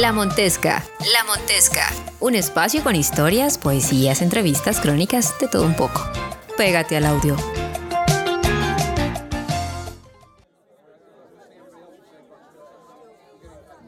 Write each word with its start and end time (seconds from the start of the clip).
La 0.00 0.10
Montesca. 0.10 0.80
La 1.12 1.22
Montesca. 1.26 1.82
Un 2.18 2.34
espacio 2.34 2.82
con 2.82 2.96
historias, 2.96 3.58
poesías, 3.58 4.22
entrevistas, 4.22 4.80
crónicas, 4.80 5.38
de 5.38 5.48
todo 5.48 5.66
un 5.66 5.76
poco. 5.76 6.00
Pégate 6.56 6.96
al 6.96 7.04
audio. 7.04 7.36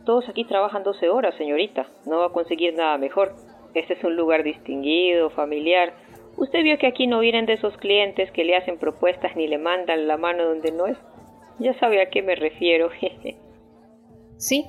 Todos 0.04 0.28
aquí 0.28 0.44
trabajan 0.44 0.82
12 0.82 1.08
horas, 1.08 1.34
señorita. 1.38 1.88
No 2.04 2.18
va 2.18 2.26
a 2.26 2.32
conseguir 2.32 2.74
nada 2.74 2.98
mejor. 2.98 3.34
Este 3.72 3.94
es 3.94 4.04
un 4.04 4.14
lugar 4.14 4.42
distinguido, 4.42 5.30
familiar. 5.30 5.94
Usted 6.36 6.64
vio 6.64 6.76
que 6.76 6.86
aquí 6.86 7.06
no 7.06 7.20
vienen 7.20 7.46
de 7.46 7.54
esos 7.54 7.74
clientes 7.78 8.30
que 8.32 8.44
le 8.44 8.58
hacen 8.58 8.76
propuestas 8.78 9.34
ni 9.36 9.48
le 9.48 9.56
mandan 9.56 10.06
la 10.06 10.18
mano 10.18 10.44
donde 10.44 10.70
no 10.70 10.86
es. 10.86 10.98
Ya 11.60 11.72
sabe 11.80 12.02
a 12.02 12.10
qué 12.10 12.20
me 12.20 12.34
refiero. 12.34 12.90
sí, 14.36 14.66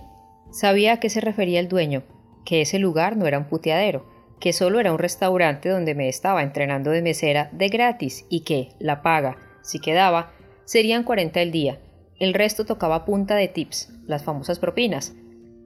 sabía 0.55 0.93
a 0.93 0.99
qué 1.01 1.09
se 1.09 1.19
refería 1.19 1.59
el 1.59 1.67
dueño, 1.67 2.03
que 2.45 2.61
ese 2.61 2.79
lugar 2.79 3.17
no 3.17 3.27
era 3.27 3.37
un 3.37 3.49
puteadero, 3.49 4.05
que 4.39 4.53
solo 4.53 4.79
era 4.79 4.93
un 4.93 4.99
restaurante 4.99 5.67
donde 5.67 5.95
me 5.95 6.07
estaba 6.07 6.43
entrenando 6.43 6.91
de 6.91 7.01
mesera 7.01 7.49
de 7.51 7.67
gratis 7.67 8.25
y 8.29 8.45
que 8.45 8.69
la 8.79 9.01
paga, 9.01 9.37
si 9.61 9.79
quedaba, 9.79 10.31
serían 10.63 11.03
40 11.03 11.41
el 11.41 11.51
día. 11.51 11.81
El 12.19 12.33
resto 12.33 12.65
tocaba 12.65 13.03
punta 13.03 13.35
de 13.35 13.49
tips, 13.49 13.91
las 14.05 14.23
famosas 14.23 14.59
propinas. 14.59 15.13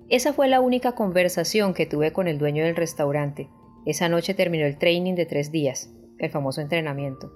Esa 0.09 0.34
fue 0.34 0.48
la 0.48 0.59
única 0.59 0.94
conversación 0.94 1.76
que 1.76 1.86
tuve 1.86 2.12
con 2.12 2.28
el 2.28 2.40
dueño 2.40 2.64
del 2.64 2.76
restaurante. 2.76 3.48
Esa 3.86 4.09
noche 4.09 4.34
terminó 4.34 4.66
el 4.66 4.80
training 4.80 5.14
de 5.14 5.28
tres 5.28 5.52
días, 5.52 5.92
el 6.17 6.31
famoso 6.31 6.62
entrenamiento. 6.62 7.31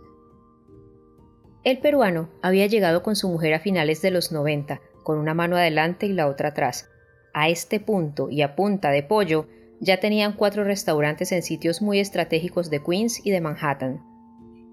El 1.64 1.78
peruano 1.78 2.30
había 2.42 2.66
llegado 2.66 3.04
con 3.04 3.16
su 3.16 3.30
mujer 3.30 3.54
a 3.54 3.60
finales 3.60 4.02
de 4.02 4.10
los 4.10 4.32
90, 4.32 4.82
con 5.04 5.20
una 5.20 5.36
mano 5.36 5.56
adelante 5.56 6.08
y 6.08 6.14
la 6.14 6.28
otra 6.28 6.50
atrás. 6.50 6.90
A 7.34 7.50
este 7.50 7.80
punto 7.80 8.30
y 8.30 8.42
a 8.44 8.56
punta 8.56 8.92
de 8.92 9.04
pollo, 9.04 9.48
ya 9.80 10.00
tenían 10.00 10.34
cuatro 10.34 10.64
restaurantes 10.64 11.32
en 11.32 11.42
sitios 11.42 11.82
muy 11.82 12.00
estratégicos 12.00 12.70
de 12.70 12.82
Queens 12.82 13.26
y 13.26 13.32
de 13.32 13.42
Manhattan. 13.42 14.02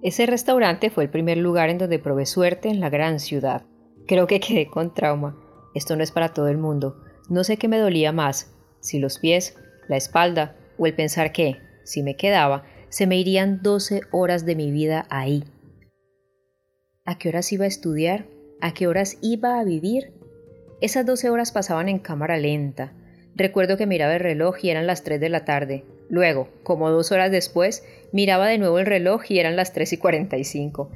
Ese 0.03 0.27
restaurante 0.27 0.91
fue 0.91 1.05
el 1.05 1.11
primer 1.11 1.39
lugar 1.39 1.69
en 1.69 1.79
donde 1.79 1.99
probé 1.99 2.27
suerte 2.27 2.69
en 2.69 2.81
la 2.81 2.91
gran 2.91 3.19
ciudad. 3.19 3.65
Creo 4.07 4.27
que 4.27 4.41
quedé 4.41 4.67
con 4.67 4.95
trauma. 4.95 5.37
Esto 5.75 5.97
no 5.97 6.03
es 6.03 6.13
para 6.13 6.33
todo 6.33 6.49
el 6.49 6.59
mundo. 6.59 7.03
No 7.29 7.45
sé 7.45 7.57
qué 7.57 7.69
me 7.69 7.79
dolía 7.79 8.13
más, 8.13 8.55
si 8.81 8.99
los 8.99 9.19
pies, 9.19 9.57
la 9.89 9.97
espalda 9.97 10.57
o 10.79 10.87
el 10.87 10.95
pensar 10.95 11.33
que, 11.33 11.59
si 11.85 12.03
me 12.03 12.17
quedaba, 12.17 12.65
se 12.89 13.07
me 13.07 13.19
irían 13.19 13.63
12 13.63 14.03
horas 14.11 14.45
de 14.45 14.57
mi 14.57 14.71
vida 14.71 15.07
ahí. 15.11 15.45
¿A 17.05 17.19
qué 17.19 17.29
horas 17.29 17.53
iba 17.53 17.65
a 17.65 17.69
estudiar? 17.69 18.27
¿A 18.61 18.75
qué 18.75 18.87
horas 18.87 19.19
iba 19.23 19.59
a 19.59 19.65
vivir? 19.65 20.13
Esas 20.81 21.05
12 21.05 21.29
horas 21.29 21.53
pasaban 21.53 21.89
en 21.91 21.99
cámara 21.99 22.39
lenta. 22.39 22.93
Recuerdo 23.37 23.77
que 23.77 23.87
miraba 23.87 24.15
el 24.15 24.21
reloj 24.21 24.57
y 24.63 24.71
eran 24.71 24.87
las 24.87 25.05
3 25.05 25.21
de 25.21 25.29
la 25.29 25.45
tarde. 25.45 25.85
Luego, 26.09 26.49
como 26.63 26.91
dos 26.91 27.13
horas 27.13 27.31
después, 27.31 27.87
miraba 28.13 28.49
de 28.49 28.57
nuevo 28.57 28.79
el 28.79 28.87
reloj 28.87 29.23
y 29.29 29.39
eran 29.39 29.57
las 29.57 29.73
3 29.75 29.93
y 29.93 29.99
45. 29.99 30.91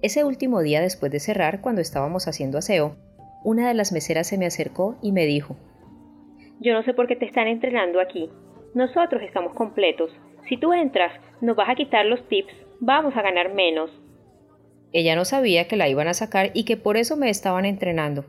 Ese 0.00 0.24
último 0.24 0.62
día 0.62 0.80
después 0.80 1.12
de 1.12 1.20
cerrar, 1.20 1.60
cuando 1.60 1.82
estábamos 1.82 2.26
haciendo 2.26 2.58
aseo, 2.58 2.96
una 3.44 3.68
de 3.68 3.74
las 3.74 3.92
meseras 3.92 4.26
se 4.26 4.38
me 4.38 4.46
acercó 4.46 4.96
y 5.02 5.12
me 5.12 5.26
dijo, 5.26 5.56
Yo 6.60 6.72
no 6.72 6.82
sé 6.82 6.94
por 6.94 7.06
qué 7.06 7.14
te 7.14 7.26
están 7.26 7.48
entrenando 7.48 8.00
aquí. 8.00 8.30
Nosotros 8.74 9.22
estamos 9.22 9.54
completos. 9.54 10.10
Si 10.48 10.56
tú 10.56 10.72
entras, 10.72 11.12
nos 11.42 11.54
vas 11.54 11.68
a 11.68 11.74
quitar 11.74 12.06
los 12.06 12.26
tips, 12.28 12.52
vamos 12.80 13.14
a 13.14 13.22
ganar 13.22 13.52
menos. 13.52 13.90
Ella 14.92 15.14
no 15.16 15.24
sabía 15.24 15.68
que 15.68 15.76
la 15.76 15.88
iban 15.88 16.08
a 16.08 16.14
sacar 16.14 16.50
y 16.54 16.64
que 16.64 16.76
por 16.76 16.96
eso 16.96 17.16
me 17.16 17.30
estaban 17.30 17.66
entrenando. 17.66 18.24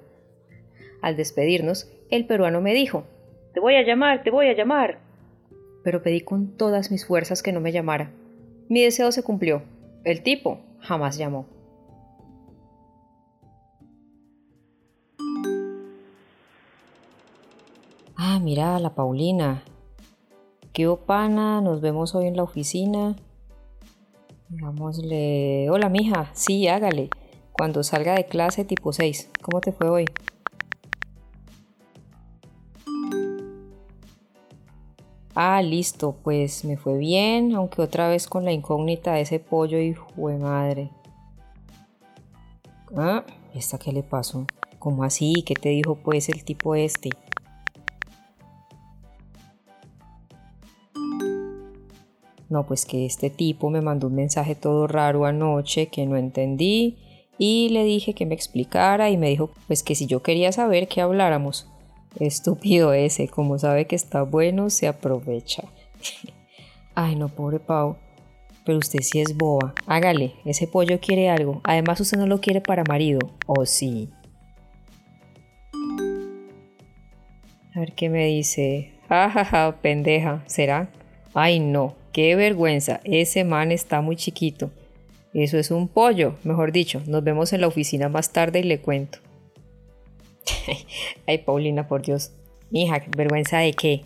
Al 1.03 1.17
despedirnos, 1.17 1.91
el 2.09 2.25
peruano 2.25 2.61
me 2.61 2.73
dijo, 2.73 3.03
Te 3.53 3.59
voy 3.59 3.75
a 3.75 3.83
llamar, 3.83 4.23
te 4.23 4.31
voy 4.31 4.47
a 4.47 4.55
llamar. 4.55 4.99
Pero 5.83 6.01
pedí 6.01 6.21
con 6.21 6.55
todas 6.55 6.91
mis 6.91 7.05
fuerzas 7.05 7.43
que 7.43 7.51
no 7.51 7.59
me 7.59 7.73
llamara. 7.73 8.09
Mi 8.69 8.81
deseo 8.81 9.11
se 9.11 9.21
cumplió. 9.21 9.63
El 10.05 10.23
tipo 10.23 10.61
jamás 10.79 11.17
llamó. 11.17 11.45
Ah, 18.15 18.39
mira, 18.41 18.79
la 18.79 18.95
Paulina. 18.95 19.61
Qué 20.71 20.87
opana, 20.87 21.59
nos 21.59 21.81
vemos 21.81 22.15
hoy 22.15 22.27
en 22.27 22.37
la 22.37 22.43
oficina. 22.43 23.17
Digámosle, 24.47 25.69
hola 25.69 25.89
mija, 25.89 26.29
sí, 26.31 26.69
hágale. 26.69 27.09
Cuando 27.51 27.83
salga 27.83 28.15
de 28.15 28.25
clase 28.25 28.63
tipo 28.63 28.93
6, 28.93 29.31
¿cómo 29.41 29.59
te 29.59 29.73
fue 29.73 29.89
hoy? 29.89 30.05
Ah, 35.35 35.63
listo, 35.63 36.15
pues 36.23 36.63
me 36.63 36.77
fue 36.77 36.97
bien, 36.97 37.55
aunque 37.55 37.81
otra 37.81 38.07
vez 38.07 38.27
con 38.27 38.45
la 38.45 38.51
incógnita 38.51 39.13
de 39.13 39.21
ese 39.21 39.39
pollo 39.39 39.79
y 39.79 39.93
fue 39.93 40.37
madre. 40.37 40.91
Ah, 42.95 43.23
¿esta 43.55 43.79
qué 43.79 43.91
le 43.91 44.03
pasó? 44.03 44.45
¿Cómo 44.77 45.03
así? 45.03 45.43
¿Qué 45.43 45.55
te 45.55 45.69
dijo 45.69 45.95
pues 45.95 46.29
el 46.29 46.43
tipo 46.43 46.75
este? 46.75 47.09
No, 52.49 52.67
pues 52.67 52.85
que 52.85 53.07
este 53.07 53.31
tipo 53.31 53.71
me 53.71 53.81
mandó 53.81 54.07
un 54.07 54.15
mensaje 54.15 54.53
todo 54.53 54.85
raro 54.85 55.25
anoche 55.25 55.87
que 55.87 56.05
no 56.05 56.15
entendí 56.15 56.99
y 57.39 57.69
le 57.69 57.83
dije 57.83 58.13
que 58.13 58.27
me 58.27 58.35
explicara 58.35 59.09
y 59.09 59.17
me 59.17 59.29
dijo 59.29 59.49
pues 59.65 59.81
que 59.81 59.95
si 59.95 60.05
yo 60.05 60.21
quería 60.21 60.51
saber 60.51 60.87
que 60.87 61.01
habláramos. 61.01 61.72
Estúpido 62.19 62.93
ese, 62.93 63.27
como 63.27 63.57
sabe 63.57 63.85
que 63.85 63.95
está 63.95 64.21
bueno, 64.23 64.69
se 64.69 64.87
aprovecha. 64.87 65.63
Ay, 66.95 67.15
no, 67.15 67.29
pobre 67.29 67.59
Pau. 67.59 67.97
Pero 68.65 68.77
usted 68.77 68.99
sí 69.01 69.19
es 69.19 69.35
boba. 69.35 69.73
Hágale, 69.87 70.35
ese 70.45 70.67
pollo 70.67 70.99
quiere 70.99 71.29
algo. 71.29 71.59
Además, 71.63 71.99
usted 71.99 72.17
no 72.17 72.27
lo 72.27 72.39
quiere 72.39 72.61
para 72.61 72.83
marido. 72.83 73.19
¿O 73.45 73.65
sí? 73.65 74.09
A 77.75 77.79
ver 77.79 77.93
qué 77.93 78.09
me 78.09 78.25
dice. 78.27 78.93
Jajaja, 79.09 79.81
pendeja. 79.81 80.43
¿Será? 80.45 80.89
Ay, 81.33 81.59
no. 81.59 81.95
Qué 82.13 82.35
vergüenza, 82.35 83.01
ese 83.05 83.43
man 83.43 83.71
está 83.71 84.01
muy 84.01 84.15
chiquito. 84.15 84.69
Eso 85.33 85.57
es 85.57 85.71
un 85.71 85.87
pollo, 85.87 86.35
mejor 86.43 86.71
dicho. 86.71 87.01
Nos 87.07 87.23
vemos 87.23 87.53
en 87.53 87.61
la 87.61 87.67
oficina 87.67 88.07
más 88.07 88.31
tarde 88.31 88.59
y 88.59 88.63
le 88.63 88.79
cuento. 88.79 89.17
Ay, 91.27 91.37
Paulina, 91.39 91.87
por 91.87 92.01
Dios. 92.01 92.31
Mija, 92.69 93.01
vergüenza 93.15 93.59
de 93.59 93.73
qué. 93.73 94.05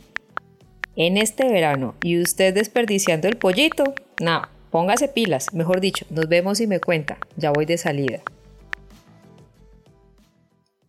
En 0.95 1.17
este 1.17 1.47
verano, 1.47 1.95
¿y 2.01 2.19
usted 2.19 2.53
desperdiciando 2.53 3.27
el 3.27 3.37
pollito? 3.37 3.83
No, 4.19 4.41
póngase 4.71 5.07
pilas, 5.07 5.53
mejor 5.53 5.79
dicho, 5.79 6.05
nos 6.09 6.27
vemos 6.27 6.59
y 6.59 6.67
me 6.67 6.79
cuenta. 6.79 7.17
Ya 7.35 7.51
voy 7.51 7.65
de 7.65 7.77
salida. 7.77 8.21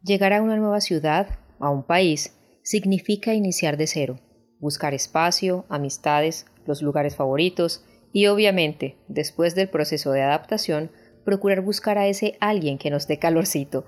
Llegar 0.02 0.32
a 0.32 0.40
una 0.40 0.56
nueva 0.56 0.80
ciudad, 0.80 1.38
a 1.58 1.68
un 1.70 1.82
país, 1.82 2.34
significa 2.62 3.34
iniciar 3.34 3.76
de 3.76 3.86
cero, 3.86 4.18
buscar 4.60 4.94
espacio, 4.94 5.66
amistades, 5.68 6.46
los 6.66 6.82
lugares 6.82 7.16
favoritos 7.16 7.84
y 8.12 8.26
obviamente, 8.26 8.96
después 9.08 9.54
del 9.54 9.68
proceso 9.68 10.12
de 10.12 10.22
adaptación, 10.22 10.90
procurar 11.24 11.60
buscar 11.60 11.98
a 11.98 12.06
ese 12.06 12.36
alguien 12.40 12.78
que 12.78 12.90
nos 12.90 13.06
dé 13.06 13.18
calorcito. 13.18 13.84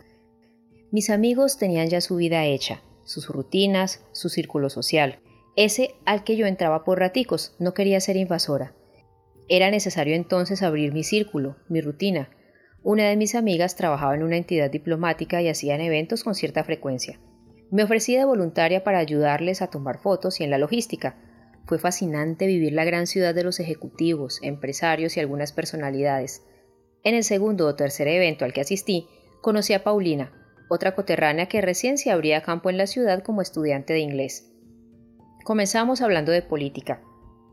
Mis 0.93 1.09
amigos 1.09 1.57
tenían 1.57 1.89
ya 1.89 2.01
su 2.01 2.17
vida 2.17 2.45
hecha, 2.45 2.83
sus 3.05 3.29
rutinas, 3.29 4.05
su 4.13 4.29
círculo 4.29 4.71
social, 4.71 5.21
ese 5.57 5.95
al 6.05 6.25
que 6.25 6.37
yo 6.37 6.47
entraba 6.47 6.85
por 6.85 6.99
raticos, 6.99 7.55
no 7.59 7.75
quería 7.75 8.01
ser 8.01 8.17
invasora. 8.17 8.75
Era 9.49 9.71
necesario 9.71 10.17
entonces 10.17 10.63
abrir 10.63 10.93
mi 10.93 11.05
círculo, 11.05 11.57
mi 11.69 11.81
rutina. 11.81 12.31
Una 12.83 13.09
de 13.09 13.17
mis 13.17 13.35
amigas 13.35 13.77
trabajaba 13.77 14.15
en 14.15 14.23
una 14.23 14.37
entidad 14.37 14.71
diplomática 14.71 15.41
y 15.43 15.49
hacían 15.49 15.81
eventos 15.81 16.25
con 16.25 16.35
cierta 16.35 16.65
frecuencia. 16.65 17.21
Me 17.71 17.85
ofrecí 17.85 18.17
de 18.17 18.25
voluntaria 18.25 18.83
para 18.83 18.99
ayudarles 18.99 19.63
a 19.63 19.69
tomar 19.69 20.01
fotos 20.01 20.41
y 20.41 20.45
en 20.45 20.51
la 20.51 20.59
logística, 20.59 21.17
fue 21.67 21.79
fascinante 21.79 22.49
vivir 22.49 22.73
la 22.73 22.85
gran 22.85 23.07
ciudad 23.07 23.33
de 23.33 23.45
los 23.45 23.61
ejecutivos, 23.61 24.41
empresarios 24.43 25.17
y 25.17 25.21
algunas 25.21 25.53
personalidades. 25.53 26.43
En 27.05 27.15
el 27.15 27.23
segundo 27.23 27.67
o 27.67 27.77
tercer 27.77 28.09
evento 28.09 28.45
al 28.45 28.53
que 28.53 28.63
asistí, 28.63 29.07
conocí 29.41 29.73
a 29.73 29.85
Paulina, 29.85 30.33
otra 30.71 30.95
coterránea 30.95 31.47
que 31.47 31.61
recién 31.61 31.99
se 31.99 32.13
abría 32.13 32.43
campo 32.43 32.71
en 32.71 32.79
la 32.79 32.87
ciudad 32.87 33.25
como 33.25 33.43
estudiante 33.43 33.93
de 33.93 33.99
inglés. 33.99 34.53
Comenzamos 35.45 36.01
hablando 36.01 36.31
de 36.31 36.43
política, 36.43 37.03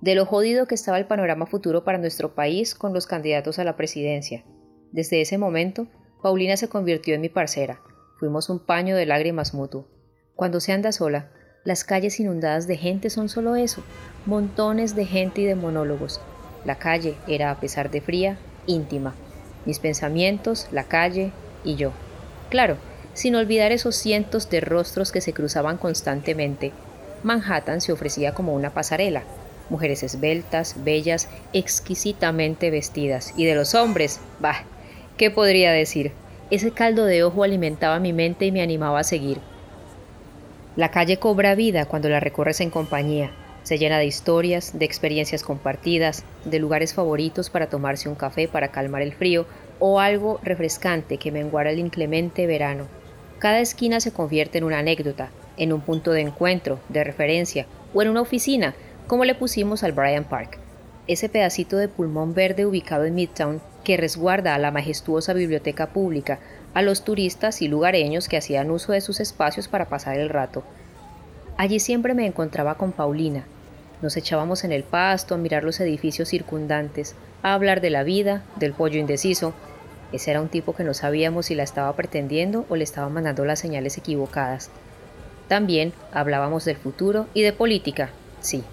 de 0.01 0.13
lo 0.13 0.27
jodido 0.27 0.67
que 0.67 0.75
estaba 0.75 0.99
el 0.99 1.07
panorama 1.07 1.47
futuro 1.47 1.83
para 1.83 1.97
nuestro 1.97 2.35
país 2.35 2.75
con 2.75 2.93
los 2.93 3.07
candidatos 3.07 3.57
a 3.57 3.63
la 3.63 3.75
presidencia. 3.75 4.45
Desde 4.91 5.19
ese 5.19 5.39
momento, 5.39 5.87
Paulina 6.21 6.57
se 6.57 6.69
convirtió 6.69 7.15
en 7.15 7.21
mi 7.21 7.29
parcera. 7.29 7.81
Fuimos 8.19 8.51
un 8.51 8.59
paño 8.59 8.95
de 8.95 9.07
lágrimas 9.07 9.55
mutuo. 9.55 9.87
Cuando 10.35 10.59
se 10.59 10.71
anda 10.71 10.91
sola, 10.91 11.31
las 11.63 11.83
calles 11.83 12.19
inundadas 12.19 12.67
de 12.67 12.77
gente 12.77 13.09
son 13.09 13.29
solo 13.29 13.55
eso, 13.55 13.81
montones 14.27 14.95
de 14.95 15.05
gente 15.05 15.41
y 15.41 15.45
de 15.45 15.55
monólogos. 15.55 16.21
La 16.65 16.75
calle 16.75 17.15
era, 17.27 17.49
a 17.49 17.59
pesar 17.59 17.89
de 17.89 17.99
fría, 17.99 18.37
íntima. 18.67 19.15
Mis 19.65 19.79
pensamientos, 19.79 20.67
la 20.71 20.83
calle 20.83 21.31
y 21.63 21.75
yo. 21.77 21.93
Claro, 22.49 22.77
sin 23.17 23.35
olvidar 23.35 23.71
esos 23.71 23.95
cientos 23.95 24.47
de 24.47 24.61
rostros 24.61 25.11
que 25.11 25.21
se 25.21 25.33
cruzaban 25.33 25.77
constantemente. 25.77 26.71
Manhattan 27.23 27.81
se 27.81 27.91
ofrecía 27.91 28.35
como 28.35 28.53
una 28.53 28.75
pasarela. 28.75 29.23
Mujeres 29.71 30.03
esbeltas, 30.03 30.75
bellas, 30.83 31.27
exquisitamente 31.51 32.69
vestidas. 32.69 33.33
Y 33.35 33.45
de 33.45 33.55
los 33.55 33.73
hombres, 33.73 34.19
bah, 34.39 34.65
¿qué 35.17 35.31
podría 35.31 35.71
decir? 35.71 36.11
Ese 36.51 36.69
caldo 36.69 37.05
de 37.05 37.23
ojo 37.23 37.43
alimentaba 37.43 37.99
mi 37.99 38.13
mente 38.13 38.45
y 38.45 38.51
me 38.51 38.61
animaba 38.61 38.99
a 38.99 39.03
seguir. 39.03 39.39
La 40.75 40.91
calle 40.91 41.17
cobra 41.17 41.55
vida 41.55 41.85
cuando 41.85 42.09
la 42.09 42.19
recorres 42.19 42.61
en 42.61 42.69
compañía. 42.69 43.31
Se 43.63 43.79
llena 43.79 43.97
de 43.97 44.05
historias, 44.05 44.77
de 44.77 44.85
experiencias 44.85 45.41
compartidas, 45.41 46.23
de 46.45 46.59
lugares 46.59 46.93
favoritos 46.93 47.49
para 47.49 47.67
tomarse 47.67 48.09
un 48.09 48.15
café 48.15 48.47
para 48.47 48.67
calmar 48.67 49.01
el 49.01 49.15
frío 49.15 49.47
o 49.79 49.99
algo 49.99 50.39
refrescante 50.43 51.17
que 51.17 51.31
menguara 51.31 51.71
el 51.71 51.79
inclemente 51.79 52.45
verano. 52.45 52.85
Cada 53.39 53.59
esquina 53.59 53.99
se 53.99 54.11
convierte 54.11 54.57
en 54.57 54.63
una 54.63 54.79
anécdota, 54.79 55.29
en 55.57 55.73
un 55.73 55.81
punto 55.81 56.11
de 56.11 56.21
encuentro, 56.21 56.79
de 56.89 57.03
referencia 57.03 57.65
o 57.93 58.01
en 58.01 58.09
una 58.09 58.21
oficina, 58.21 58.75
como 59.07 59.25
le 59.25 59.35
pusimos 59.35 59.83
al 59.83 59.91
Bryant 59.91 60.27
Park, 60.27 60.57
ese 61.07 61.29
pedacito 61.29 61.77
de 61.77 61.87
pulmón 61.87 62.33
verde 62.33 62.65
ubicado 62.65 63.05
en 63.05 63.15
Midtown 63.15 63.61
que 63.83 63.97
resguarda 63.97 64.53
a 64.53 64.59
la 64.59 64.71
majestuosa 64.71 65.33
biblioteca 65.33 65.87
pública, 65.87 66.39
a 66.73 66.81
los 66.81 67.03
turistas 67.03 67.61
y 67.61 67.67
lugareños 67.67 68.27
que 68.27 68.37
hacían 68.37 68.71
uso 68.71 68.91
de 68.91 69.01
sus 69.01 69.19
espacios 69.19 69.67
para 69.67 69.85
pasar 69.85 70.17
el 70.19 70.29
rato. 70.29 70.63
Allí 71.57 71.79
siempre 71.79 72.13
me 72.13 72.25
encontraba 72.25 72.75
con 72.75 72.91
Paulina, 72.91 73.45
nos 74.01 74.15
echábamos 74.15 74.63
en 74.63 74.71
el 74.71 74.83
pasto 74.83 75.33
a 75.33 75.37
mirar 75.39 75.63
los 75.63 75.79
edificios 75.79 76.29
circundantes, 76.29 77.15
a 77.41 77.53
hablar 77.53 77.81
de 77.81 77.89
la 77.89 78.03
vida, 78.03 78.43
del 78.57 78.73
pollo 78.73 78.99
indeciso. 78.99 79.53
Ese 80.11 80.31
era 80.31 80.41
un 80.41 80.49
tipo 80.49 80.73
que 80.73 80.83
no 80.83 80.93
sabíamos 80.93 81.47
si 81.47 81.55
la 81.55 81.63
estaba 81.63 81.93
pretendiendo 81.95 82.65
o 82.69 82.75
le 82.75 82.83
estaba 82.83 83.09
mandando 83.09 83.45
las 83.45 83.59
señales 83.59 83.97
equivocadas. 83.97 84.69
También 85.47 85.93
hablábamos 86.11 86.65
del 86.65 86.77
futuro 86.77 87.27
y 87.33 87.41
de 87.41 87.53
política. 87.53 88.09
Sí, 88.39 88.63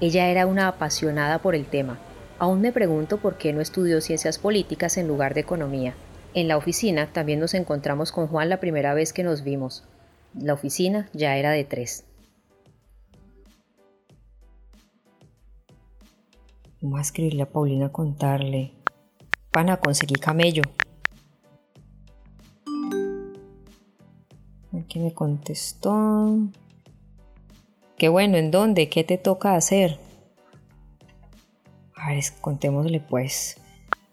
ella 0.00 0.28
era 0.28 0.46
una 0.46 0.68
apasionada 0.68 1.40
por 1.40 1.54
el 1.54 1.66
tema. 1.66 1.98
Aún 2.38 2.60
me 2.60 2.72
pregunto 2.72 3.18
por 3.18 3.36
qué 3.36 3.52
no 3.52 3.60
estudió 3.60 4.00
ciencias 4.00 4.38
políticas 4.38 4.96
en 4.96 5.06
lugar 5.06 5.34
de 5.34 5.40
economía. 5.40 5.94
En 6.32 6.48
la 6.48 6.56
oficina 6.56 7.08
también 7.12 7.40
nos 7.40 7.54
encontramos 7.54 8.12
con 8.12 8.28
Juan 8.28 8.48
la 8.48 8.60
primera 8.60 8.94
vez 8.94 9.12
que 9.12 9.24
nos 9.24 9.44
vimos. 9.44 9.84
La 10.38 10.54
oficina 10.54 11.08
ya 11.12 11.36
era 11.36 11.50
de 11.50 11.64
tres. 11.64 12.04
Vamos 16.80 16.98
a 16.98 17.02
escribirle 17.02 17.42
a 17.42 17.50
Paulina 17.50 17.86
a 17.86 17.92
contarle. 17.92 18.72
Pana, 19.50 19.76
conseguí 19.76 20.14
camello. 20.14 20.62
Me 25.00 25.14
contestó. 25.14 26.36
Qué 27.96 28.10
bueno, 28.10 28.36
¿en 28.36 28.50
dónde? 28.50 28.90
¿Qué 28.90 29.02
te 29.02 29.16
toca 29.16 29.54
hacer? 29.54 29.98
A 31.94 32.10
ver, 32.10 32.22
contémosle 32.42 33.00
pues. 33.00 33.56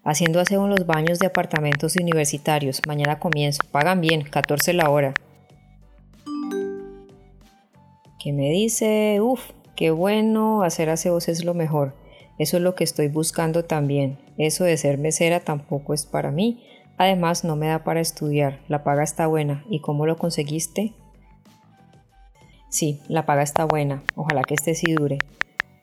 Haciendo 0.06 0.40
aseo 0.40 0.64
en 0.64 0.70
los 0.70 0.86
baños 0.86 1.20
de 1.20 1.28
apartamentos 1.28 1.98
universitarios. 1.98 2.82
Mañana 2.88 3.20
comienzo. 3.20 3.60
Pagan 3.70 4.00
bien, 4.00 4.22
14 4.22 4.72
la 4.74 4.90
hora. 4.90 5.14
¿Qué 8.18 8.32
me 8.32 8.50
dice? 8.50 9.20
Uf, 9.22 9.52
qué 9.76 9.92
bueno, 9.92 10.64
hacer 10.64 10.90
aseos 10.90 11.28
es 11.28 11.44
lo 11.44 11.54
mejor. 11.54 11.96
Eso 12.40 12.58
es 12.58 12.64
lo 12.64 12.76
que 12.76 12.86
estoy 12.86 13.10
buscando 13.10 13.66
también. 13.66 14.20
Eso 14.38 14.64
de 14.64 14.78
ser 14.78 14.98
mesera 14.98 15.42
tampoco 15.42 15.94
es 15.94 16.06
para 16.06 16.32
mí. 16.32 16.64
Además, 16.98 17.44
no 17.44 17.56
me 17.56 17.68
da 17.68 17.84
para 17.84 18.02
estudiar. 18.02 18.60
La 18.68 18.84
paga 18.84 19.04
está 19.04 19.28
buena. 19.28 19.64
¿Y 19.70 19.80
cómo 19.80 20.06
lo 20.06 20.18
conseguiste? 20.18 20.94
Sí, 22.70 23.00
la 23.08 23.26
paga 23.26 23.44
está 23.44 23.66
buena. 23.66 24.04
Ojalá 24.16 24.42
que 24.42 24.56
este 24.56 24.74
sí 24.74 24.94
dure. 24.94 25.20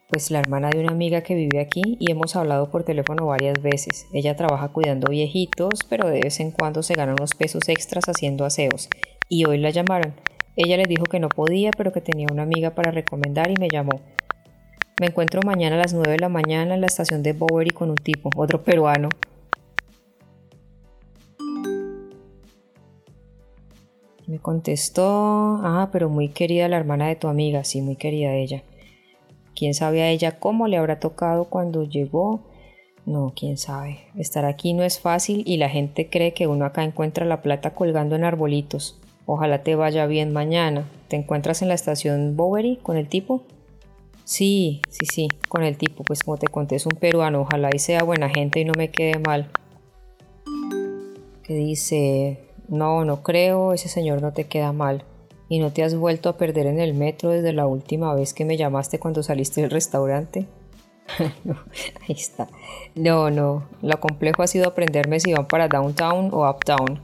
Pues 0.09 0.31
la 0.31 0.41
hermana 0.41 0.71
de 0.71 0.81
una 0.81 0.93
amiga 0.93 1.23
que 1.23 1.35
vive 1.35 1.61
aquí 1.61 1.97
y 1.99 2.11
hemos 2.11 2.37
hablado 2.37 2.71
por 2.71 2.85
teléfono 2.85 3.27
varias 3.27 3.61
veces. 3.63 4.07
Ella 4.13 4.37
trabaja 4.37 4.69
cuidando 4.69 5.11
viejitos, 5.11 5.81
pero 5.89 6.09
de 6.09 6.21
vez 6.21 6.41
en 6.41 6.51
cuando 6.51 6.83
se 6.83 6.95
gana 6.95 7.15
unos 7.15 7.35
pesos 7.35 7.69
extras 7.69 8.05
haciendo 8.09 8.45
aseos. 8.45 8.89
Y 9.29 9.47
hoy 9.47 9.59
la 9.59 9.71
llamaron. 9.71 10.15
Ella 10.57 10.77
les 10.77 10.89
dijo 10.89 11.05
que 11.05 11.21
no 11.21 11.29
podía, 11.29 11.71
pero 11.77 11.93
que 11.93 12.01
tenía 12.01 12.27
una 12.31 12.43
amiga 12.43 12.71
para 12.71 12.91
recomendar 12.91 13.51
y 13.51 13.57
me 13.59 13.69
llamó. 13.69 14.01
Me 15.01 15.09
encuentro 15.09 15.41
mañana 15.45 15.75
a 15.77 15.79
las 15.79 15.95
9 15.95 16.13
de 16.13 16.19
la 16.19 16.29
mañana 16.29 16.75
en 16.75 16.81
la 16.81 16.87
estación 16.87 17.23
de 17.23 17.33
Bowery 17.33 17.71
con 17.71 17.91
un 17.91 17.97
tipo, 17.97 18.31
otro 18.37 18.63
peruano. 18.63 19.09
Me 24.27 24.39
contestó, 24.39 25.61
ah, 25.63 25.91
pero 25.93 26.09
muy 26.09 26.29
querida 26.29 26.69
la 26.69 26.79
hermana 26.79 27.09
de 27.09 27.17
tu 27.17 27.29
amiga, 27.29 27.63
sí, 27.65 27.83
muy 27.83 27.97
querida 27.97 28.35
ella. 28.35 28.63
¿Quién 29.55 29.75
sabe 29.75 30.03
a 30.03 30.11
ella 30.11 30.39
cómo 30.39 30.67
le 30.67 30.79
habrá 30.79 30.99
tocado 30.99 31.45
cuando 31.45 31.85
llegó? 31.85 32.41
No, 33.07 33.33
quién 33.37 33.59
sabe. 33.59 33.99
Estar 34.17 34.47
aquí 34.47 34.73
no 34.73 34.83
es 34.83 34.99
fácil 34.99 35.43
y 35.47 35.59
la 35.59 35.69
gente 35.69 36.09
cree 36.09 36.33
que 36.33 36.47
uno 36.47 36.65
acá 36.65 36.85
encuentra 36.85 37.27
la 37.27 37.43
plata 37.43 37.75
colgando 37.75 38.17
en 38.17 38.25
arbolitos. 38.25 38.99
Ojalá 39.27 39.63
te 39.63 39.75
vaya 39.75 40.07
bien 40.07 40.33
mañana. 40.33 40.89
¿Te 41.09 41.17
encuentras 41.17 41.61
en 41.63 41.69
la 41.69 41.75
estación 41.75 42.37
Bowery 42.37 42.77
con 42.77 42.97
el 42.97 43.09
tipo? 43.09 43.43
Sí, 44.25 44.81
sí, 44.89 45.05
sí, 45.05 45.29
con 45.49 45.63
el 45.63 45.77
tipo, 45.77 46.03
pues 46.03 46.23
como 46.23 46.39
te 46.39 46.49
conté 46.49 46.77
es 46.77 46.87
un 46.87 46.99
peruano, 46.99 47.43
ojalá 47.43 47.69
y 47.75 47.79
sea 47.79 48.03
buena 48.05 48.31
gente 48.31 48.59
y 48.61 48.65
no 48.65 48.73
me 48.75 48.91
quede 48.91 49.19
mal. 49.19 49.51
Que 51.43 51.55
dice, 51.55 52.41
no, 52.69 53.05
no 53.05 53.23
creo, 53.23 53.73
ese 53.73 53.89
señor 53.89 54.23
no 54.23 54.33
te 54.33 54.45
queda 54.45 54.73
mal. 54.73 55.05
¿Y 55.49 55.59
no 55.59 55.73
te 55.73 55.85
has 55.85 55.95
vuelto 55.95 56.29
a 56.29 56.37
perder 56.39 56.67
en 56.67 56.81
el 56.81 56.95
metro 56.95 57.31
desde 57.31 57.53
la 57.53 57.67
última 57.67 58.15
vez 58.15 58.33
que 58.33 58.45
me 58.45 58.57
llamaste 58.57 58.99
cuando 58.99 59.23
saliste 59.23 59.61
del 59.61 59.71
restaurante? 59.71 60.47
no, 61.45 61.57
ahí 62.03 62.17
está. 62.17 62.49
No, 62.95 63.31
no, 63.31 63.65
lo 63.83 64.01
complejo 64.01 64.43
ha 64.43 64.47
sido 64.47 64.69
aprenderme 64.69 65.21
si 65.21 65.33
van 65.33 65.47
para 65.47 65.69
downtown 65.69 66.31
o 66.33 66.49
uptown, 66.49 67.01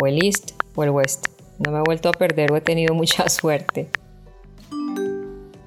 o 0.00 0.06
el 0.06 0.24
east 0.24 0.52
o 0.74 0.84
el 0.84 0.90
west. 0.90 1.26
No 1.58 1.72
me 1.72 1.78
he 1.78 1.82
vuelto 1.82 2.08
a 2.08 2.12
perder 2.12 2.52
o 2.52 2.56
he 2.56 2.60
tenido 2.60 2.94
mucha 2.94 3.28
suerte. 3.30 3.88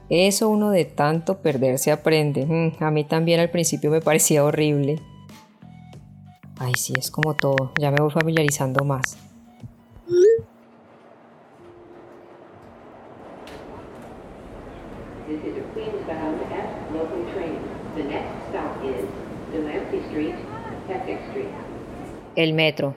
Eso 0.09 0.49
uno 0.49 0.69
de 0.69 0.85
tanto 0.85 1.39
perderse 1.39 1.91
aprende. 1.91 2.45
Mm, 2.45 2.83
a 2.83 2.91
mí 2.91 3.03
también 3.03 3.39
al 3.39 3.49
principio 3.49 3.89
me 3.89 4.01
parecía 4.01 4.43
horrible. 4.43 4.99
Ay, 6.65 6.75
sí, 6.77 6.93
es 6.97 7.11
como 7.11 7.33
todo. 7.33 7.73
Ya 7.77 7.91
me 7.91 7.97
voy 7.99 8.09
familiarizando 8.09 8.85
más. 8.85 9.17
El 22.37 22.53
metro. 22.53 22.95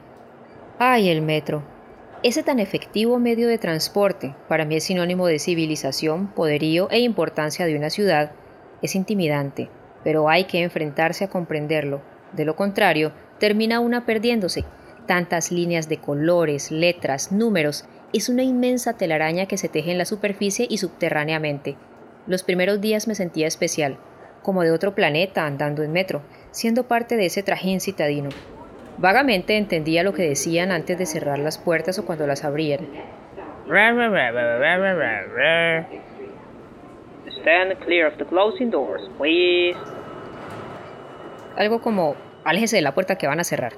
Ay, 0.78 1.08
el 1.08 1.22
metro. 1.22 1.64
Ese 2.22 2.44
tan 2.44 2.60
efectivo 2.60 3.18
medio 3.18 3.48
de 3.48 3.58
transporte, 3.58 4.36
para 4.48 4.64
mí 4.64 4.76
es 4.76 4.84
sinónimo 4.84 5.26
de 5.26 5.40
civilización, 5.40 6.28
poderío 6.28 6.88
e 6.92 7.00
importancia 7.00 7.66
de 7.66 7.76
una 7.76 7.90
ciudad, 7.90 8.30
es 8.80 8.94
intimidante, 8.94 9.68
pero 10.04 10.28
hay 10.28 10.44
que 10.44 10.62
enfrentarse 10.62 11.24
a 11.24 11.30
comprenderlo. 11.30 12.00
De 12.32 12.44
lo 12.44 12.54
contrario, 12.54 13.12
termina 13.38 13.80
una 13.80 14.06
perdiéndose. 14.06 14.64
Tantas 15.06 15.52
líneas 15.52 15.88
de 15.88 15.98
colores, 15.98 16.70
letras, 16.70 17.32
números, 17.32 17.84
es 18.12 18.28
una 18.28 18.42
inmensa 18.42 18.96
telaraña 18.96 19.46
que 19.46 19.58
se 19.58 19.68
teje 19.68 19.92
en 19.92 19.98
la 19.98 20.04
superficie 20.04 20.66
y 20.68 20.78
subterráneamente. 20.78 21.76
Los 22.26 22.42
primeros 22.42 22.80
días 22.80 23.06
me 23.06 23.14
sentía 23.14 23.46
especial, 23.46 23.98
como 24.42 24.62
de 24.62 24.70
otro 24.70 24.94
planeta 24.94 25.46
andando 25.46 25.82
en 25.82 25.92
metro, 25.92 26.22
siendo 26.50 26.84
parte 26.88 27.16
de 27.16 27.26
ese 27.26 27.42
trajín 27.42 27.80
citadino. 27.80 28.30
Vagamente 28.98 29.56
entendía 29.56 30.02
lo 30.02 30.12
que 30.12 30.22
decían 30.22 30.72
antes 30.72 30.98
de 30.98 31.06
cerrar 31.06 31.38
las 31.38 31.58
puertas 31.58 31.98
o 31.98 32.06
cuando 32.06 32.26
las 32.26 32.44
abrían. 32.44 32.80
Stand 37.40 37.78
clear 37.84 38.06
of 38.06 38.16
the 38.18 38.24
closing 38.24 38.70
doors, 38.70 39.02
please. 39.18 39.78
Algo 41.56 41.80
como, 41.80 42.16
aléjese 42.46 42.76
de 42.76 42.82
la 42.82 42.94
puerta 42.94 43.16
que 43.16 43.26
van 43.26 43.40
a 43.40 43.44
cerrar. 43.44 43.74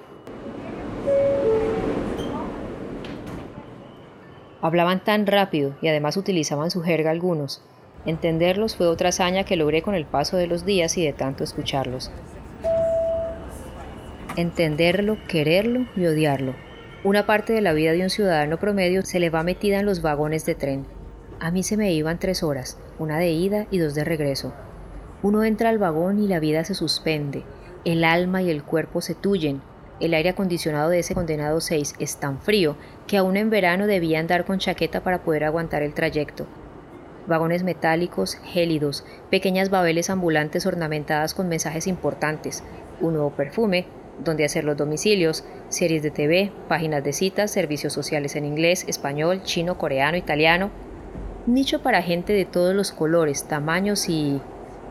Hablaban 4.63 5.03
tan 5.03 5.27
rápido 5.27 5.77
y 5.83 5.89
además 5.89 6.17
utilizaban 6.17 6.71
su 6.71 6.83
jerga 6.83 7.11
algunos. 7.11 7.63
Entenderlos 8.07 8.77
fue 8.77 8.87
otra 8.87 9.09
hazaña 9.09 9.45
que 9.45 9.57
logré 9.57 9.83
con 9.83 9.95
el 9.95 10.05
paso 10.05 10.37
de 10.37 10.47
los 10.47 10.65
días 10.65 10.97
y 10.97 11.05
de 11.05 11.13
tanto 11.13 11.43
escucharlos 11.43 12.13
entenderlo, 14.39 15.19
quererlo 15.27 15.87
y 15.97 16.07
odiarlo. 16.07 16.55
Una 17.03 17.27
parte 17.27 17.53
de 17.53 17.61
la 17.61 17.73
vida 17.73 17.91
de 17.91 18.03
un 18.03 18.11
ciudadano 18.11 18.59
promedio 18.59 19.05
se 19.05 19.19
le 19.19 19.31
va 19.31 19.43
metida 19.43 19.81
en 19.81 19.87
los 19.87 20.01
vagones 20.01 20.47
de 20.47 20.55
tren. 20.55 20.87
A 21.41 21.51
mí 21.51 21.65
se 21.65 21.77
me 21.77 21.93
iban 21.93 22.21
tres 22.21 22.45
horas, 22.45 22.79
una 23.01 23.19
de 23.19 23.31
ida 23.31 23.67
y 23.73 23.79
dos 23.79 23.97
de 23.97 24.05
regreso. 24.05 24.55
Uno 25.23 25.43
entra 25.43 25.71
al 25.71 25.79
vagón 25.79 26.21
y 26.21 26.29
la 26.29 26.39
vida 26.39 26.63
se 26.63 26.75
suspende, 26.75 27.43
el 27.85 28.05
alma 28.05 28.43
y 28.43 28.51
el 28.51 28.63
cuerpo 28.63 29.01
se 29.01 29.15
tuyen. 29.15 29.61
El 30.01 30.15
aire 30.15 30.31
acondicionado 30.31 30.91
de 30.91 31.01
ese 31.01 31.15
condenado 31.15 31.61
6 31.61 31.95
es 31.99 32.17
tan 32.19 32.41
frío 32.41 32.77
que 33.07 33.17
aún 33.17 33.37
en 33.37 33.51
verano 33.51 33.87
debía 33.87 34.21
andar 34.21 34.45
con 34.45 34.59
chaqueta 34.59 35.03
para 35.03 35.23
poder 35.23 35.45
aguantar 35.45 35.83
el 35.83 35.95
trayecto. 35.95 36.47
Vagones 37.27 37.63
metálicos, 37.63 38.37
gélidos, 38.45 39.05
pequeñas 39.31 39.71
babeles 39.71 40.09
ambulantes 40.09 40.67
ornamentadas 40.67 41.35
con 41.35 41.49
mensajes 41.49 41.87
importantes, 41.87 42.63
un 43.01 43.15
nuevo 43.15 43.31
perfume, 43.31 43.87
donde 44.25 44.45
hacer 44.45 44.65
los 44.65 44.77
domicilios, 44.77 45.45
series 45.69 46.03
de 46.03 46.11
TV, 46.11 46.53
páginas 46.69 47.05
de 47.05 47.13
citas, 47.13 47.51
servicios 47.51 47.93
sociales 47.93 48.37
en 48.37 48.45
inglés, 48.45 48.85
español, 48.89 49.43
chino, 49.43 49.79
coreano, 49.79 50.17
italiano. 50.17 50.71
Nicho 51.47 51.83
para 51.83 52.03
gente 52.03 52.33
de 52.33 52.45
todos 52.45 52.75
los 52.75 52.93
colores, 52.93 53.45
tamaños 53.45 54.09
y 54.09 54.41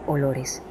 olores. 0.05 0.61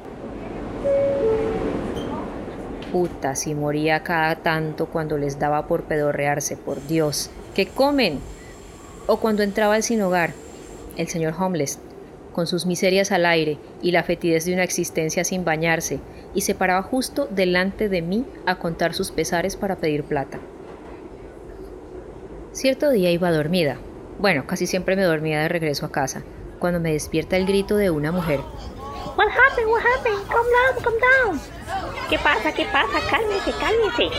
Puta, 2.91 3.35
si 3.35 3.53
moría 3.53 4.03
cada 4.03 4.35
tanto 4.35 4.85
cuando 4.87 5.17
les 5.17 5.39
daba 5.39 5.67
por 5.67 5.83
pedorrearse, 5.83 6.55
por 6.55 6.85
Dios. 6.87 7.29
¿Qué 7.53 7.67
comen? 7.67 8.19
O 9.07 9.17
cuando 9.19 9.43
entraba 9.43 9.75
el 9.75 9.83
sin 9.83 10.01
hogar, 10.01 10.31
el 10.95 11.07
señor 11.07 11.33
Homeless, 11.37 11.79
con 12.33 12.47
sus 12.47 12.65
miserias 12.65 13.11
al 13.11 13.25
aire 13.25 13.57
y 13.81 13.91
la 13.91 14.03
fetidez 14.03 14.45
de 14.45 14.53
una 14.53 14.63
existencia 14.63 15.23
sin 15.23 15.43
bañarse, 15.43 15.99
y 16.33 16.41
se 16.41 16.55
paraba 16.55 16.81
justo 16.81 17.27
delante 17.29 17.89
de 17.89 18.01
mí 18.01 18.25
a 18.45 18.55
contar 18.55 18.93
sus 18.93 19.11
pesares 19.11 19.55
para 19.55 19.77
pedir 19.77 20.03
plata. 20.03 20.39
Cierto 22.51 22.89
día 22.89 23.11
iba 23.11 23.31
dormida, 23.31 23.77
bueno, 24.19 24.47
casi 24.47 24.65
siempre 24.65 24.95
me 24.95 25.03
dormía 25.03 25.41
de 25.41 25.47
regreso 25.47 25.85
a 25.85 25.91
casa, 25.91 26.23
cuando 26.59 26.79
me 26.79 26.91
despierta 26.91 27.37
el 27.37 27.45
grito 27.45 27.75
de 27.75 27.91
una 27.91 28.11
mujer. 28.11 28.39
What 29.15 29.29
happened? 29.29 29.69
What 29.69 29.83
happened? 29.83 30.27
Come 30.27 30.47
down, 30.51 30.83
come 30.83 30.97
down. 30.99 31.41
¿Qué 32.09 32.19
pasa? 32.19 32.51
¿Qué 32.53 32.65
pasa? 32.65 32.99
Cálmese, 33.09 33.51
cálmese. 33.59 34.15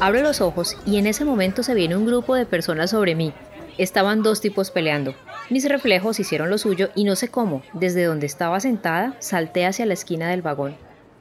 Abro 0.00 0.22
los 0.22 0.40
ojos 0.40 0.76
y 0.86 0.98
en 0.98 1.06
ese 1.06 1.24
momento 1.24 1.62
se 1.62 1.74
viene 1.74 1.96
un 1.96 2.06
grupo 2.06 2.34
de 2.34 2.46
personas 2.46 2.90
sobre 2.90 3.14
mí. 3.14 3.32
Estaban 3.78 4.22
dos 4.22 4.40
tipos 4.40 4.70
peleando. 4.70 5.14
Mis 5.50 5.68
reflejos 5.68 6.20
hicieron 6.20 6.50
lo 6.50 6.58
suyo 6.58 6.90
y 6.94 7.04
no 7.04 7.16
sé 7.16 7.28
cómo, 7.28 7.62
desde 7.72 8.04
donde 8.04 8.26
estaba 8.26 8.60
sentada, 8.60 9.16
salté 9.18 9.66
hacia 9.66 9.86
la 9.86 9.94
esquina 9.94 10.28
del 10.30 10.42
vagón. 10.42 10.76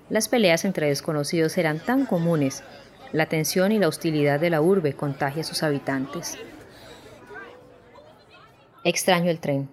Las 0.10 0.28
peleas 0.28 0.66
entre 0.66 0.88
desconocidos 0.88 1.58
eran 1.58 1.80
tan 1.80 2.06
comunes. 2.06 2.64
La 3.12 3.28
tensión 3.28 3.72
y 3.72 3.80
la 3.80 3.88
hostilidad 3.88 4.40
de 4.40 4.50
la 4.50 4.62
urbe 4.62 4.94
contagia 4.94 5.42
a 5.42 5.46
sus 5.46 5.64
habitantes. 5.64 6.38
Extraño 8.84 9.30
el 9.30 9.40
tren. 9.40 9.70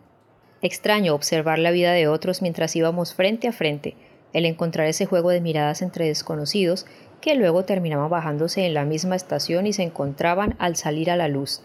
Extraño 0.62 1.14
observar 1.14 1.58
la 1.58 1.70
vida 1.70 1.92
de 1.92 2.08
otros 2.08 2.40
mientras 2.40 2.74
íbamos 2.76 3.14
frente 3.14 3.48
a 3.48 3.52
frente, 3.52 3.94
el 4.32 4.46
encontrar 4.46 4.86
ese 4.86 5.06
juego 5.06 5.30
de 5.30 5.40
miradas 5.40 5.82
entre 5.82 6.06
desconocidos 6.06 6.86
que 7.20 7.34
luego 7.34 7.64
terminaban 7.64 8.10
bajándose 8.10 8.66
en 8.66 8.74
la 8.74 8.84
misma 8.84 9.16
estación 9.16 9.66
y 9.66 9.72
se 9.72 9.82
encontraban 9.82 10.56
al 10.58 10.76
salir 10.76 11.10
a 11.10 11.16
la 11.16 11.28
luz. 11.28 11.62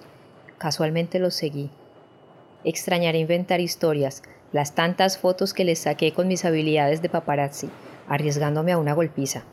Casualmente 0.57 1.19
los 1.19 1.33
seguí. 1.33 1.69
Extrañaré 2.63 3.19
inventar 3.19 3.59
historias, 3.59 4.23
las 4.51 4.75
tantas 4.75 5.17
fotos 5.17 5.53
que 5.53 5.63
les 5.63 5.79
saqué 5.79 6.13
con 6.13 6.27
mis 6.27 6.45
habilidades 6.45 7.01
de 7.01 7.09
paparazzi, 7.09 7.69
arriesgándome 8.07 8.71
a 8.71 8.77
una 8.77 8.93
golpiza. 8.93 9.43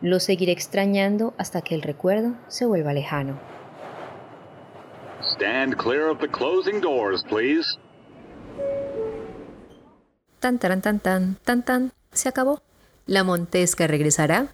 Lo 0.00 0.20
seguiré 0.20 0.52
extrañando 0.52 1.34
hasta 1.38 1.62
que 1.62 1.74
el 1.74 1.82
recuerdo 1.82 2.34
se 2.48 2.66
vuelva 2.66 2.92
lejano. 2.92 3.38
Stand 5.22 5.76
clear 5.76 6.08
of 6.08 6.18
the 6.20 6.28
closing 6.28 6.80
doors, 6.80 7.24
please. 7.24 7.78
Tan 10.46 10.60
tan 10.60 10.80
tan 10.80 11.00
tan 11.00 11.34
tan 11.42 11.64
tan 11.64 11.92
se 12.12 12.28
acabó. 12.28 12.62
La 13.04 13.24
Montesca 13.24 13.88
regresará 13.88 14.46